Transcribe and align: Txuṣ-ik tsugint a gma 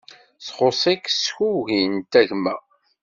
Txuṣ-ik 0.45 1.03
tsugint 1.17 2.13
a 2.19 2.21
gma 2.29 2.55